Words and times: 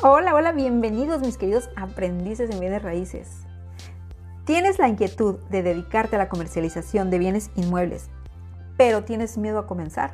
Hola, 0.00 0.32
hola, 0.32 0.52
bienvenidos 0.52 1.22
mis 1.22 1.36
queridos 1.36 1.70
aprendices 1.74 2.50
en 2.50 2.60
bienes 2.60 2.84
raíces. 2.84 3.42
¿Tienes 4.44 4.78
la 4.78 4.86
inquietud 4.86 5.40
de 5.50 5.64
dedicarte 5.64 6.14
a 6.14 6.20
la 6.20 6.28
comercialización 6.28 7.10
de 7.10 7.18
bienes 7.18 7.50
inmuebles, 7.56 8.08
pero 8.76 9.02
tienes 9.02 9.36
miedo 9.36 9.58
a 9.58 9.66
comenzar? 9.66 10.12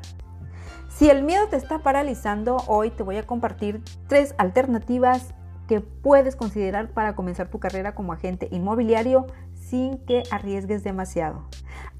Si 0.88 1.10
el 1.10 1.22
miedo 1.22 1.48
te 1.48 1.56
está 1.56 1.80
paralizando, 1.80 2.64
hoy 2.66 2.92
te 2.92 3.02
voy 3.02 3.18
a 3.18 3.26
compartir 3.26 3.82
tres 4.08 4.34
alternativas 4.38 5.34
que 5.68 5.82
puedes 5.82 6.34
considerar 6.34 6.88
para 6.88 7.14
comenzar 7.14 7.50
tu 7.50 7.60
carrera 7.60 7.94
como 7.94 8.14
agente 8.14 8.48
inmobiliario 8.52 9.26
sin 9.74 9.98
que 9.98 10.22
arriesgues 10.30 10.84
demasiado. 10.84 11.42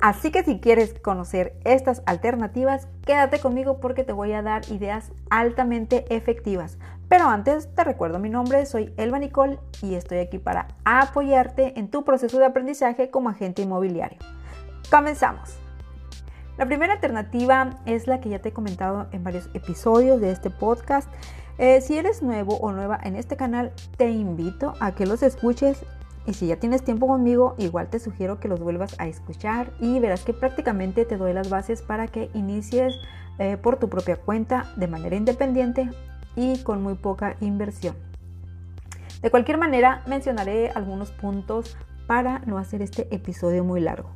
Así 0.00 0.30
que 0.30 0.44
si 0.44 0.60
quieres 0.60 0.94
conocer 1.00 1.56
estas 1.64 2.04
alternativas, 2.06 2.86
quédate 3.04 3.40
conmigo 3.40 3.80
porque 3.80 4.04
te 4.04 4.12
voy 4.12 4.30
a 4.30 4.42
dar 4.42 4.62
ideas 4.70 5.10
altamente 5.28 6.04
efectivas. 6.14 6.78
Pero 7.08 7.28
antes 7.28 7.74
te 7.74 7.82
recuerdo 7.82 8.20
mi 8.20 8.30
nombre, 8.30 8.64
soy 8.66 8.94
Elba 8.96 9.18
Nicole 9.18 9.58
y 9.82 9.96
estoy 9.96 10.18
aquí 10.18 10.38
para 10.38 10.68
apoyarte 10.84 11.76
en 11.76 11.90
tu 11.90 12.04
proceso 12.04 12.38
de 12.38 12.44
aprendizaje 12.44 13.10
como 13.10 13.28
agente 13.28 13.62
inmobiliario. 13.62 14.18
Comenzamos. 14.88 15.58
La 16.56 16.66
primera 16.66 16.92
alternativa 16.92 17.80
es 17.86 18.06
la 18.06 18.20
que 18.20 18.28
ya 18.28 18.38
te 18.38 18.50
he 18.50 18.52
comentado 18.52 19.08
en 19.10 19.24
varios 19.24 19.50
episodios 19.52 20.20
de 20.20 20.30
este 20.30 20.48
podcast. 20.48 21.08
Eh, 21.58 21.80
si 21.80 21.98
eres 21.98 22.22
nuevo 22.22 22.56
o 22.58 22.70
nueva 22.70 23.00
en 23.02 23.16
este 23.16 23.36
canal, 23.36 23.72
te 23.96 24.10
invito 24.10 24.74
a 24.78 24.94
que 24.94 25.06
los 25.06 25.24
escuches 25.24 25.84
y 26.26 26.34
si 26.34 26.46
ya 26.46 26.56
tienes 26.56 26.82
tiempo 26.82 27.06
conmigo, 27.06 27.54
igual 27.58 27.88
te 27.88 27.98
sugiero 27.98 28.40
que 28.40 28.48
los 28.48 28.60
vuelvas 28.60 28.94
a 28.98 29.06
escuchar 29.06 29.72
y 29.80 30.00
verás 30.00 30.24
que 30.24 30.32
prácticamente 30.32 31.04
te 31.04 31.16
doy 31.16 31.32
las 31.32 31.50
bases 31.50 31.82
para 31.82 32.08
que 32.08 32.30
inicies 32.34 32.94
eh, 33.38 33.56
por 33.56 33.78
tu 33.78 33.88
propia 33.88 34.16
cuenta 34.16 34.72
de 34.76 34.88
manera 34.88 35.16
independiente 35.16 35.90
y 36.36 36.62
con 36.62 36.82
muy 36.82 36.94
poca 36.94 37.36
inversión. 37.40 37.96
De 39.22 39.30
cualquier 39.30 39.58
manera, 39.58 40.02
mencionaré 40.06 40.70
algunos 40.70 41.10
puntos 41.10 41.76
para 42.06 42.40
no 42.40 42.58
hacer 42.58 42.82
este 42.82 43.14
episodio 43.14 43.64
muy 43.64 43.80
largo. 43.80 44.10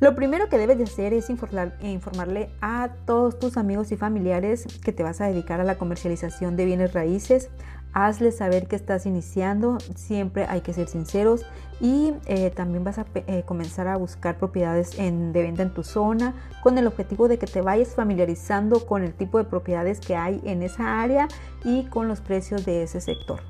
Lo 0.00 0.14
primero 0.14 0.48
que 0.48 0.58
debes 0.58 0.78
de 0.78 0.84
hacer 0.84 1.12
es 1.12 1.30
informarle 1.30 2.50
a 2.60 2.90
todos 3.06 3.38
tus 3.38 3.56
amigos 3.56 3.92
y 3.92 3.96
familiares 3.96 4.66
que 4.84 4.92
te 4.92 5.02
vas 5.02 5.20
a 5.20 5.26
dedicar 5.26 5.60
a 5.60 5.64
la 5.64 5.78
comercialización 5.78 6.56
de 6.56 6.64
bienes 6.64 6.92
raíces. 6.92 7.50
Hazles 7.94 8.38
saber 8.38 8.68
que 8.68 8.76
estás 8.76 9.04
iniciando, 9.04 9.78
siempre 9.94 10.46
hay 10.48 10.62
que 10.62 10.72
ser 10.72 10.88
sinceros 10.88 11.44
y 11.80 12.14
eh, 12.26 12.50
también 12.50 12.84
vas 12.84 12.98
a 12.98 13.06
eh, 13.14 13.42
comenzar 13.44 13.86
a 13.88 13.96
buscar 13.96 14.38
propiedades 14.38 14.98
en, 14.98 15.32
de 15.32 15.42
venta 15.42 15.62
en 15.62 15.74
tu 15.74 15.82
zona 15.82 16.34
con 16.62 16.78
el 16.78 16.86
objetivo 16.86 17.28
de 17.28 17.38
que 17.38 17.46
te 17.46 17.60
vayas 17.60 17.94
familiarizando 17.94 18.86
con 18.86 19.02
el 19.02 19.12
tipo 19.12 19.36
de 19.38 19.44
propiedades 19.44 20.00
que 20.00 20.16
hay 20.16 20.40
en 20.44 20.62
esa 20.62 21.02
área 21.02 21.28
y 21.64 21.84
con 21.84 22.08
los 22.08 22.20
precios 22.20 22.64
de 22.64 22.82
ese 22.82 23.00
sector. 23.00 23.40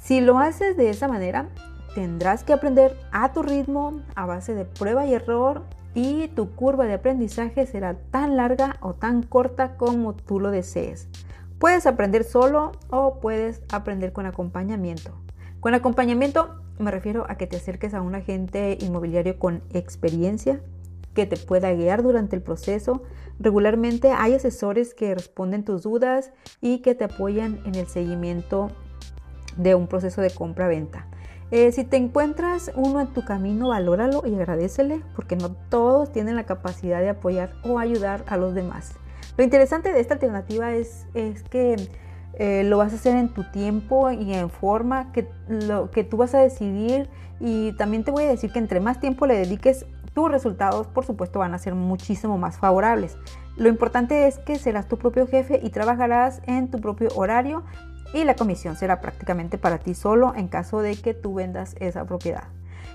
Si 0.00 0.20
lo 0.20 0.38
haces 0.38 0.76
de 0.76 0.90
esa 0.90 1.08
manera, 1.08 1.48
tendrás 1.94 2.44
que 2.44 2.52
aprender 2.52 2.98
a 3.12 3.32
tu 3.32 3.42
ritmo, 3.42 4.02
a 4.14 4.26
base 4.26 4.54
de 4.54 4.64
prueba 4.64 5.06
y 5.06 5.14
error 5.14 5.62
y 5.94 6.28
tu 6.28 6.54
curva 6.54 6.86
de 6.86 6.94
aprendizaje 6.94 7.66
será 7.66 7.94
tan 8.10 8.36
larga 8.36 8.76
o 8.80 8.94
tan 8.94 9.22
corta 9.22 9.76
como 9.76 10.14
tú 10.14 10.40
lo 10.40 10.50
desees. 10.50 11.08
Puedes 11.62 11.86
aprender 11.86 12.24
solo 12.24 12.72
o 12.90 13.20
puedes 13.20 13.62
aprender 13.70 14.12
con 14.12 14.26
acompañamiento. 14.26 15.12
Con 15.60 15.74
acompañamiento 15.74 16.60
me 16.80 16.90
refiero 16.90 17.24
a 17.28 17.36
que 17.36 17.46
te 17.46 17.56
acerques 17.56 17.94
a 17.94 18.02
un 18.02 18.16
agente 18.16 18.76
inmobiliario 18.80 19.38
con 19.38 19.62
experiencia 19.72 20.60
que 21.14 21.24
te 21.24 21.36
pueda 21.36 21.72
guiar 21.72 22.02
durante 22.02 22.34
el 22.34 22.42
proceso. 22.42 23.04
Regularmente 23.38 24.10
hay 24.10 24.34
asesores 24.34 24.92
que 24.92 25.14
responden 25.14 25.64
tus 25.64 25.84
dudas 25.84 26.32
y 26.60 26.80
que 26.80 26.96
te 26.96 27.04
apoyan 27.04 27.60
en 27.64 27.76
el 27.76 27.86
seguimiento 27.86 28.72
de 29.56 29.76
un 29.76 29.86
proceso 29.86 30.20
de 30.20 30.30
compra-venta. 30.30 31.06
Eh, 31.52 31.70
si 31.70 31.84
te 31.84 31.96
encuentras 31.96 32.72
uno 32.74 33.00
en 33.00 33.12
tu 33.14 33.24
camino, 33.24 33.68
valóralo 33.68 34.24
y 34.26 34.34
agradecele 34.34 35.00
porque 35.14 35.36
no 35.36 35.52
todos 35.68 36.10
tienen 36.10 36.34
la 36.34 36.44
capacidad 36.44 37.00
de 37.00 37.10
apoyar 37.10 37.52
o 37.62 37.78
ayudar 37.78 38.24
a 38.26 38.36
los 38.36 38.52
demás. 38.52 38.96
Lo 39.36 39.44
interesante 39.44 39.92
de 39.92 40.00
esta 40.00 40.14
alternativa 40.14 40.72
es, 40.72 41.06
es 41.14 41.42
que 41.42 41.76
eh, 42.34 42.64
lo 42.64 42.78
vas 42.78 42.92
a 42.92 42.96
hacer 42.96 43.16
en 43.16 43.28
tu 43.28 43.44
tiempo 43.44 44.10
y 44.10 44.34
en 44.34 44.50
forma 44.50 45.12
que, 45.12 45.28
lo, 45.48 45.90
que 45.90 46.04
tú 46.04 46.16
vas 46.16 46.34
a 46.34 46.38
decidir 46.38 47.08
y 47.40 47.72
también 47.72 48.04
te 48.04 48.10
voy 48.10 48.24
a 48.24 48.28
decir 48.28 48.52
que 48.52 48.58
entre 48.58 48.80
más 48.80 49.00
tiempo 49.00 49.26
le 49.26 49.36
dediques, 49.36 49.86
tus 50.14 50.30
resultados 50.30 50.86
por 50.86 51.04
supuesto 51.04 51.38
van 51.38 51.54
a 51.54 51.58
ser 51.58 51.74
muchísimo 51.74 52.38
más 52.38 52.58
favorables. 52.58 53.16
Lo 53.56 53.68
importante 53.68 54.26
es 54.26 54.38
que 54.38 54.56
serás 54.56 54.88
tu 54.88 54.98
propio 54.98 55.26
jefe 55.26 55.60
y 55.62 55.70
trabajarás 55.70 56.40
en 56.46 56.70
tu 56.70 56.80
propio 56.80 57.08
horario 57.14 57.64
y 58.14 58.24
la 58.24 58.34
comisión 58.34 58.76
será 58.76 59.00
prácticamente 59.00 59.58
para 59.58 59.78
ti 59.78 59.94
solo 59.94 60.34
en 60.36 60.48
caso 60.48 60.80
de 60.80 60.96
que 60.96 61.14
tú 61.14 61.34
vendas 61.34 61.74
esa 61.80 62.04
propiedad. 62.04 62.44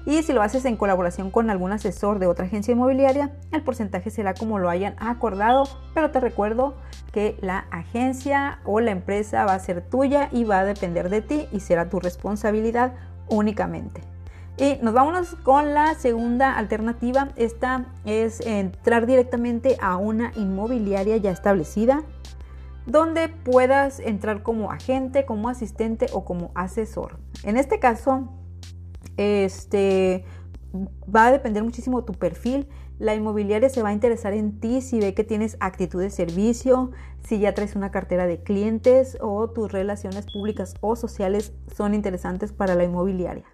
Y 0.08 0.24
si 0.24 0.32
lo 0.32 0.42
haces 0.42 0.64
en 0.64 0.78
colaboración 0.78 1.32
con 1.32 1.50
algún 1.50 1.74
asesor 1.74 2.18
de 2.18 2.28
otra 2.28 2.46
agencia 2.46 2.72
inmobiliaria, 2.72 3.34
el 3.52 3.62
porcentaje 3.62 4.10
será 4.10 4.34
como 4.34 4.58
lo 4.58 4.70
hayan 4.70 4.96
acordado, 5.00 5.68
pero 5.94 6.12
te 6.12 6.22
recuerdo 6.22 6.76
que 7.12 7.38
la 7.42 7.66
agencia 7.72 8.60
o 8.64 8.80
la 8.80 8.92
empresa 8.92 9.44
va 9.44 9.54
a 9.54 9.60
ser 9.60 9.82
tuya 9.82 10.30
y 10.32 10.46
va 10.46 10.60
a 10.60 10.64
depender 10.64 11.10
de 11.10 11.22
ti 11.22 11.50
y 11.52 11.60
será 11.60 11.90
tu 11.90 12.00
responsabilidad 12.00 12.94
únicamente. 13.28 14.00
Y 14.56 14.78
nos 14.82 14.94
vamos 14.94 15.36
con 15.44 15.74
la 15.74 15.94
segunda 15.96 16.56
alternativa. 16.56 17.28
Esta 17.36 17.88
es 18.06 18.40
entrar 18.40 19.08
directamente 19.08 19.76
a 19.82 19.98
una 19.98 20.32
inmobiliaria 20.38 21.18
ya 21.18 21.32
establecida 21.32 22.04
donde 22.86 23.28
puedas 23.28 24.00
entrar 24.00 24.42
como 24.42 24.72
agente, 24.72 25.26
como 25.26 25.50
asistente 25.50 26.08
o 26.14 26.24
como 26.24 26.52
asesor. 26.56 27.20
En 27.44 27.58
este 27.58 27.80
caso, 27.80 28.30
este, 29.18 30.24
va 31.14 31.28
a 31.28 31.32
depender 31.32 31.64
muchísimo 31.64 32.04
tu 32.04 32.14
perfil. 32.14 32.68
La 33.00 33.14
inmobiliaria 33.14 33.70
se 33.70 33.84
va 33.84 33.90
a 33.90 33.94
interesar 33.94 34.34
en 34.34 34.60
ti 34.60 34.82
si 34.82 35.00
ve 35.00 35.14
que 35.14 35.24
tienes 35.24 35.58
actitud 35.60 36.02
de 36.02 36.10
servicio, 36.10 36.92
si 37.24 37.40
ya 37.40 37.54
traes 37.54 37.76
una 37.76 37.92
cartera 37.92 38.26
de 38.26 38.42
clientes 38.42 39.18
o 39.22 39.50
tus 39.50 39.72
relaciones 39.72 40.26
públicas 40.32 40.74
o 40.82 40.96
sociales 40.96 41.54
son 41.76 41.94
interesantes 41.94 42.52
para 42.54 42.74
la 42.74 42.86
inmobiliaria. 42.86 43.46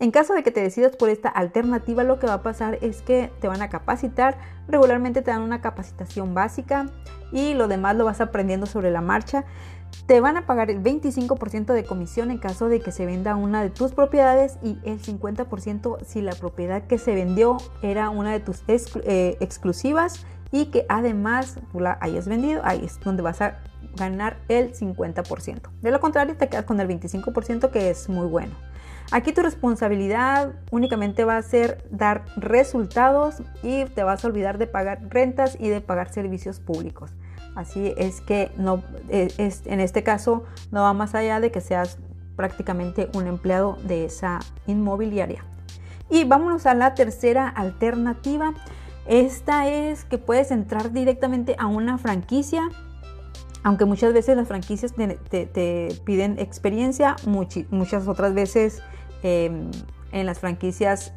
En 0.00 0.10
caso 0.10 0.34
de 0.34 0.42
que 0.42 0.50
te 0.50 0.60
decidas 0.60 0.96
por 0.96 1.08
esta 1.08 1.28
alternativa, 1.28 2.02
lo 2.02 2.18
que 2.18 2.26
va 2.26 2.34
a 2.34 2.42
pasar 2.42 2.78
es 2.82 3.00
que 3.00 3.30
te 3.40 3.46
van 3.46 3.62
a 3.62 3.70
capacitar. 3.70 4.36
Regularmente 4.66 5.22
te 5.22 5.30
dan 5.30 5.42
una 5.42 5.60
capacitación 5.60 6.34
básica 6.34 6.86
y 7.30 7.54
lo 7.54 7.68
demás 7.68 7.94
lo 7.94 8.04
vas 8.04 8.20
aprendiendo 8.20 8.66
sobre 8.66 8.90
la 8.90 9.00
marcha. 9.00 9.44
Te 10.06 10.20
van 10.20 10.36
a 10.36 10.46
pagar 10.46 10.70
el 10.70 10.82
25% 10.82 11.72
de 11.72 11.84
comisión 11.84 12.30
en 12.30 12.38
caso 12.38 12.68
de 12.68 12.80
que 12.80 12.92
se 12.92 13.06
venda 13.06 13.36
una 13.36 13.62
de 13.62 13.70
tus 13.70 13.92
propiedades 13.92 14.58
y 14.62 14.78
el 14.84 15.00
50% 15.00 16.04
si 16.04 16.20
la 16.20 16.34
propiedad 16.34 16.86
que 16.86 16.98
se 16.98 17.14
vendió 17.14 17.56
era 17.82 18.10
una 18.10 18.32
de 18.32 18.40
tus 18.40 18.62
eh, 18.68 19.36
exclusivas 19.40 20.26
y 20.52 20.66
que 20.66 20.84
además 20.88 21.58
la 21.72 21.98
hayas 22.00 22.28
vendido. 22.28 22.60
Ahí 22.64 22.84
es 22.84 23.00
donde 23.00 23.22
vas 23.22 23.40
a 23.40 23.58
ganar 23.96 24.36
el 24.48 24.74
50%. 24.74 25.70
De 25.80 25.90
lo 25.90 26.00
contrario, 26.00 26.36
te 26.36 26.48
quedas 26.48 26.64
con 26.64 26.80
el 26.80 26.88
25% 26.88 27.70
que 27.70 27.90
es 27.90 28.08
muy 28.08 28.26
bueno. 28.26 28.52
Aquí 29.10 29.32
tu 29.32 29.42
responsabilidad 29.42 30.52
únicamente 30.70 31.24
va 31.24 31.36
a 31.36 31.42
ser 31.42 31.84
dar 31.90 32.24
resultados 32.36 33.42
y 33.62 33.84
te 33.84 34.02
vas 34.02 34.24
a 34.24 34.28
olvidar 34.28 34.58
de 34.58 34.66
pagar 34.66 35.00
rentas 35.08 35.56
y 35.60 35.68
de 35.68 35.80
pagar 35.80 36.12
servicios 36.12 36.58
públicos. 36.58 37.12
Así 37.54 37.94
es 37.96 38.20
que 38.20 38.50
no, 38.56 38.82
e, 39.08 39.32
es, 39.38 39.62
en 39.66 39.80
este 39.80 40.02
caso 40.02 40.44
no 40.70 40.82
va 40.82 40.92
más 40.92 41.14
allá 41.14 41.40
de 41.40 41.50
que 41.50 41.60
seas 41.60 41.98
prácticamente 42.36 43.08
un 43.14 43.26
empleado 43.26 43.76
de 43.84 44.04
esa 44.04 44.40
inmobiliaria. 44.66 45.44
Y 46.10 46.24
vámonos 46.24 46.66
a 46.66 46.74
la 46.74 46.94
tercera 46.94 47.48
alternativa. 47.48 48.54
Esta 49.06 49.68
es 49.68 50.04
que 50.04 50.18
puedes 50.18 50.50
entrar 50.50 50.92
directamente 50.92 51.56
a 51.58 51.66
una 51.66 51.98
franquicia 51.98 52.68
aunque 53.64 53.86
muchas 53.86 54.12
veces 54.12 54.36
las 54.36 54.46
franquicias 54.46 54.92
te, 54.94 55.88
piden 56.04 56.38
experiencia, 56.38 57.16
muchas 57.26 58.06
otras 58.06 58.34
veces 58.34 58.82
em, 59.22 59.70
en 60.12 60.26
las 60.26 60.38
franquicias 60.38 61.14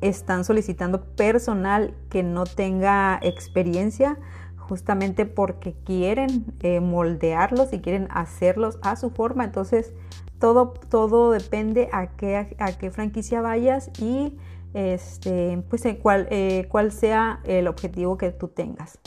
están 0.00 0.44
solicitando 0.44 1.02
personal 1.16 1.94
que 2.10 2.22
no 2.22 2.44
tenga 2.44 3.18
experiencia 3.22 4.18
justamente 4.68 5.26
porque 5.26 5.74
quieren 5.84 6.44
eh, 6.60 6.80
moldearlos 6.80 7.72
y 7.72 7.80
quieren 7.80 8.08
hacerlos 8.10 8.78
a 8.82 8.96
su 8.96 9.10
forma. 9.10 9.44
Entonces, 9.44 9.92
todo, 10.38 10.74
todo 10.88 11.30
depende 11.30 11.88
a 11.92 12.08
qué, 12.16 12.56
a 12.58 12.72
qué 12.72 12.90
franquicia 12.90 13.40
vayas 13.40 13.90
y 14.00 14.36
este, 14.74 15.62
pues, 15.70 15.84
cuál, 16.02 16.28
eh, 16.30 16.66
cuál 16.68 16.92
sea 16.92 17.40
el 17.44 17.66
objetivo 17.66 18.18
que 18.18 18.30
tú 18.30 18.48
tengas. 18.48 18.98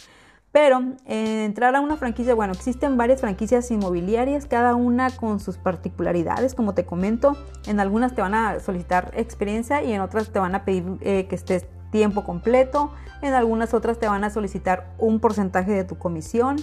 Pero 0.51 0.79
eh, 1.06 1.45
entrar 1.45 1.75
a 1.75 1.79
una 1.79 1.95
franquicia, 1.95 2.33
bueno, 2.33 2.53
existen 2.53 2.97
varias 2.97 3.21
franquicias 3.21 3.69
inmobiliarias, 3.69 4.47
cada 4.47 4.73
una 4.73 5.12
con 5.12 5.39
sus 5.39 5.57
particularidades, 5.57 6.55
como 6.55 6.73
te 6.73 6.85
comento. 6.85 7.38
En 7.67 7.79
algunas 7.79 8.15
te 8.15 8.21
van 8.21 8.33
a 8.33 8.59
solicitar 8.59 9.12
experiencia 9.15 9.83
y 9.83 9.94
en 9.94 10.01
otras 10.01 10.31
te 10.31 10.39
van 10.39 10.55
a 10.55 10.65
pedir 10.65 10.97
eh, 11.01 11.27
que 11.27 11.35
estés 11.35 11.67
tiempo 11.91 12.24
completo. 12.24 12.91
En 13.21 13.33
algunas 13.33 13.74
otras 13.74 14.00
te 14.00 14.07
van 14.07 14.24
a 14.24 14.30
solicitar 14.30 14.94
un 14.97 15.19
porcentaje 15.19 15.71
de 15.71 15.83
tu 15.83 15.97
comisión. 15.97 16.57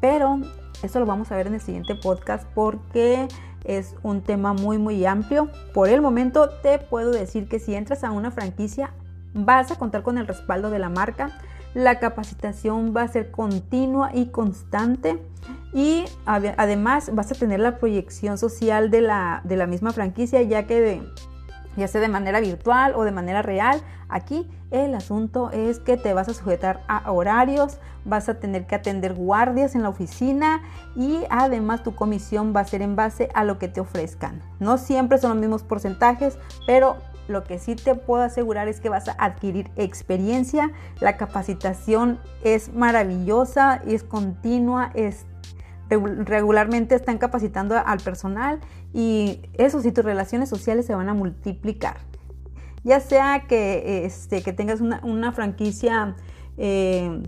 Pero 0.00 0.40
eso 0.82 1.00
lo 1.00 1.06
vamos 1.06 1.32
a 1.32 1.36
ver 1.36 1.48
en 1.48 1.54
el 1.54 1.60
siguiente 1.60 1.94
podcast 1.94 2.46
porque 2.54 3.28
es 3.64 3.94
un 4.02 4.22
tema 4.22 4.52
muy 4.52 4.78
muy 4.78 5.04
amplio. 5.04 5.50
Por 5.74 5.88
el 5.88 6.00
momento 6.00 6.48
te 6.62 6.78
puedo 6.78 7.10
decir 7.10 7.48
que 7.48 7.58
si 7.58 7.74
entras 7.74 8.04
a 8.04 8.12
una 8.12 8.30
franquicia 8.30 8.92
vas 9.34 9.70
a 9.70 9.76
contar 9.76 10.02
con 10.02 10.18
el 10.18 10.26
respaldo 10.26 10.70
de 10.70 10.78
la 10.78 10.88
marca. 10.88 11.30
La 11.74 11.98
capacitación 11.98 12.94
va 12.96 13.02
a 13.02 13.08
ser 13.08 13.30
continua 13.30 14.10
y 14.14 14.26
constante 14.26 15.22
y 15.74 16.04
además 16.24 17.14
vas 17.14 17.30
a 17.30 17.34
tener 17.34 17.60
la 17.60 17.78
proyección 17.78 18.38
social 18.38 18.90
de 18.90 19.02
la, 19.02 19.42
de 19.44 19.56
la 19.56 19.66
misma 19.66 19.92
franquicia 19.92 20.40
ya 20.42 20.66
que 20.66 20.80
de, 20.80 21.02
ya 21.78 21.88
sea 21.88 22.00
de 22.00 22.08
manera 22.08 22.40
virtual 22.40 22.94
o 22.94 23.04
de 23.04 23.12
manera 23.12 23.42
real. 23.42 23.80
Aquí 24.08 24.50
el 24.70 24.94
asunto 24.94 25.50
es 25.50 25.78
que 25.78 25.96
te 25.96 26.12
vas 26.12 26.28
a 26.28 26.34
sujetar 26.34 26.80
a 26.88 27.10
horarios, 27.10 27.78
vas 28.04 28.28
a 28.28 28.34
tener 28.34 28.66
que 28.66 28.74
atender 28.74 29.14
guardias 29.14 29.74
en 29.74 29.82
la 29.82 29.88
oficina 29.88 30.62
y 30.94 31.24
además 31.30 31.82
tu 31.82 31.94
comisión 31.94 32.52
va 32.54 32.60
a 32.60 32.64
ser 32.64 32.82
en 32.82 32.96
base 32.96 33.28
a 33.34 33.44
lo 33.44 33.58
que 33.58 33.68
te 33.68 33.80
ofrezcan. 33.80 34.42
No 34.60 34.78
siempre 34.78 35.18
son 35.18 35.30
los 35.30 35.38
mismos 35.38 35.62
porcentajes, 35.62 36.38
pero 36.66 36.96
lo 37.28 37.44
que 37.44 37.58
sí 37.58 37.76
te 37.76 37.94
puedo 37.94 38.22
asegurar 38.22 38.68
es 38.68 38.80
que 38.80 38.88
vas 38.88 39.08
a 39.08 39.16
adquirir 39.18 39.70
experiencia. 39.76 40.72
La 41.00 41.16
capacitación 41.16 42.18
es 42.42 42.72
maravillosa, 42.72 43.82
es 43.86 44.02
continua, 44.02 44.90
es 44.94 45.26
regularmente 45.90 46.94
están 46.94 47.18
capacitando 47.18 47.74
al 47.78 47.98
personal 48.00 48.60
y 48.92 49.40
eso 49.54 49.80
sí, 49.82 49.92
tus 49.92 50.04
relaciones 50.04 50.48
sociales 50.48 50.86
se 50.86 50.94
van 50.94 51.08
a 51.08 51.14
multiplicar. 51.14 51.98
Ya 52.84 53.00
sea 53.00 53.44
que, 53.48 54.04
este, 54.04 54.42
que 54.42 54.52
tengas 54.52 54.80
una, 54.80 55.32
franquicia 55.32 56.16
eh, 56.56 57.22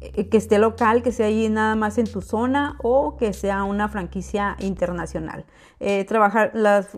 que 0.00 0.36
esté 0.36 0.58
local, 0.58 1.02
que 1.02 1.10
sea 1.10 1.26
ahí 1.26 1.48
nada 1.48 1.74
más 1.74 1.98
en 1.98 2.06
tu 2.06 2.22
zona 2.22 2.76
o 2.82 3.16
que 3.16 3.32
sea 3.32 3.64
una 3.64 3.88
franquicia 3.88 4.56
internacional. 4.60 5.44
Eh, 5.80 6.04
trabajar, 6.04 6.52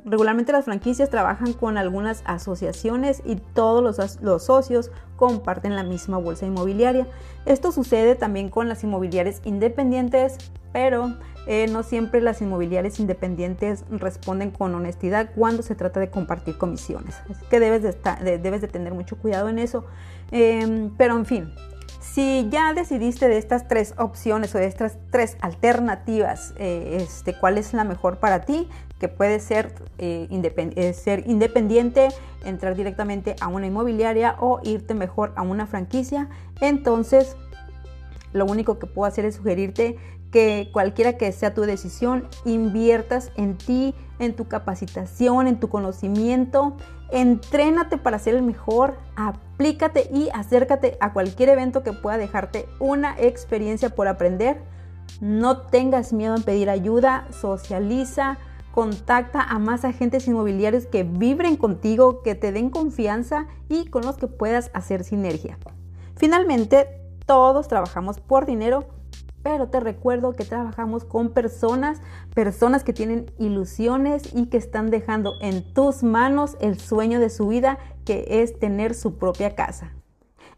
regularmente 0.05 0.52
las 0.52 0.64
franquicias 0.64 1.08
trabajan 1.08 1.52
con 1.55 1.79
algunas 1.79 2.23
asociaciones 2.26 3.23
y 3.25 3.37
todos 3.37 3.82
los, 3.82 4.20
los, 4.20 4.44
socios 4.44 4.91
comparten 5.17 5.76
la 5.76 5.82
misma 5.82 6.19
bolsa 6.19 6.47
inmobiliaria. 6.47 7.06
Esto 7.47 7.73
sucede 7.73 8.17
también 8.17 8.49
con 8.50 8.69
las 8.69 8.85
inmobiliarias 8.85 9.41
independientes, 9.44 10.37
pero 10.73 11.14
eh, 11.47 11.67
no 11.69 11.82
siempre 11.82 12.20
las 12.20 12.43
inmobiliarias 12.43 13.00
independientes 13.00 13.85
responden 13.91 14.50
con 14.50 14.75
honestidad 14.75 15.31
cuando 15.35 15.62
se 15.62 15.75
trata 15.75 16.00
de 16.00 16.11
compartir 16.11 16.58
comisiones. 16.58 17.17
Así 17.31 17.44
que 17.49 17.61
debes 17.61 17.82
de, 17.82 18.38
debes 18.38 18.61
de 18.61 18.69
tener 18.69 18.94
mucho 18.94 19.17
cuidado 19.17 19.49
en 19.49 19.58
eso. 19.58 19.85
Em, 20.31 20.91
pero 20.97 21.17
en 21.17 21.26
fin, 21.26 21.52
si 22.00 22.49
ya 22.50 22.73
decidiste 22.73 23.29
de 23.29 23.37
estas 23.37 23.69
tres 23.69 23.94
opciones 23.99 24.55
o 24.55 24.58
de 24.58 24.67
estas 24.67 24.97
tres 25.11 25.37
alternativas, 25.41 26.55
eh, 26.56 26.99
este, 27.00 27.35
cuál 27.35 27.58
es 27.58 27.75
la 27.75 27.85
mejor 27.85 28.19
para 28.19 28.41
ti, 28.41 28.69
que 28.99 29.08
puede 29.08 29.38
ser, 29.38 29.75
eh, 29.99 30.94
ser 30.94 31.25
independiente, 31.26 32.08
entrar 32.44 32.75
directamente 32.75 33.37
a 33.41 33.49
una 33.49 33.67
inmobiliaria 33.67 34.37
o 34.41 34.61
irte 34.64 34.94
mejor 34.94 35.32
a 35.37 35.43
una 35.43 35.67
franquicia, 35.67 36.29
entonces 36.61 37.37
lo 38.32 38.47
único 38.47 38.79
que 38.79 38.87
puedo 38.87 39.06
hacer 39.06 39.25
es 39.26 39.37
sugerirte 39.37 39.99
que 40.31 40.71
cualquiera 40.73 41.15
que 41.15 41.32
sea 41.32 41.55
tu 41.55 41.62
decisión, 41.62 42.29
inviertas 42.44 43.32
en 43.37 43.56
ti, 43.59 43.94
en 44.19 44.35
tu 44.35 44.47
capacitación, 44.47 45.47
en 45.47 45.59
tu 45.59 45.69
conocimiento, 45.69 46.77
entrénate 47.11 47.99
para 47.99 48.19
ser 48.19 48.37
el 48.37 48.43
mejor, 48.43 48.99
aplícate 49.17 50.09
y 50.12 50.29
acércate 50.32 50.97
a 51.00 51.12
cualquier 51.12 51.49
evento 51.49 51.82
que 51.82 51.93
pueda 51.93 52.19
dejarte 52.19 52.69
una 52.79 53.17
experiencia 53.19 53.91
por 53.91 54.09
aprender. 54.09 54.62
No 55.21 55.62
tengas 55.62 56.12
miedo 56.12 56.37
en 56.37 56.43
pedir 56.43 56.71
ayuda, 56.71 57.26
socializa, 57.31 58.38
contacta 58.73 59.43
a 59.43 59.59
más 59.59 59.85
agentes 59.85 60.29
inmobiliarios 60.29 60.87
que 60.87 61.03
vibren 61.03 61.56
contigo, 61.56 62.23
que 62.23 62.37
te 62.37 62.53
den 62.53 62.71
confianza 62.71 63.47
y 63.69 63.87
con 63.87 64.05
los 64.05 64.17
que 64.17 64.29
puedas 64.29 64.71
hacer 64.75 65.03
sinergia. 65.03 65.59
Finalmente, 66.15 66.87
todos 67.26 67.67
trabajamos 67.67 68.21
por 68.21 68.47
dinero 68.47 68.87
pero 69.43 69.69
te 69.69 69.81
recuerdo 69.81 70.33
que 70.33 70.45
trabajamos 70.45 71.05
con 71.05 71.31
personas, 71.31 72.01
personas 72.35 72.85
que 72.85 72.93
tienen 72.93 73.31
ilusiones 73.39 74.35
y 74.35 74.47
que 74.47 74.57
están 74.57 74.91
dejando 74.91 75.35
en 75.41 75.63
tus 75.73 76.03
manos 76.03 76.57
el 76.61 76.79
sueño 76.79 77.21
de 77.21 77.31
su 77.31 77.49
vida, 77.49 77.79
que 78.05 78.43
es 78.43 78.59
tener 78.59 78.95
su 78.95 79.17
propia 79.19 79.55
casa. 79.55 79.93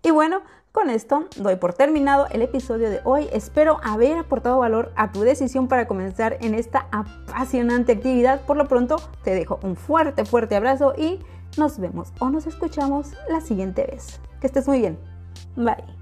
Y 0.02 0.11
bueno, 0.11 0.43
con 0.73 0.88
esto 0.88 1.26
doy 1.37 1.56
por 1.56 1.75
terminado 1.75 2.26
el 2.31 2.43
episodio 2.43 2.88
de 2.90 3.00
hoy. 3.05 3.29
Espero 3.31 3.79
haber 3.84 4.17
aportado 4.17 4.58
valor 4.58 4.90
a 4.96 5.12
tu 5.12 5.20
decisión 5.20 5.69
para 5.69 5.87
comenzar 5.87 6.38
en 6.40 6.55
esta 6.55 6.87
apasionante 6.90 7.93
actividad. 7.93 8.40
Por 8.46 8.56
lo 8.56 8.67
pronto, 8.67 8.96
te 9.23 9.35
dejo 9.35 9.61
un 9.62 9.76
fuerte, 9.76 10.25
fuerte 10.25 10.56
abrazo 10.56 10.94
y 10.96 11.20
nos 11.58 11.78
vemos 11.78 12.12
o 12.20 12.31
nos 12.31 12.46
escuchamos 12.46 13.12
la 13.28 13.43
siguiente 13.43 13.85
vez. 13.85 14.19
Que 14.40 14.46
estés 14.46 14.67
muy 14.67 14.81
bien. 14.81 14.99
Bye. 15.56 16.01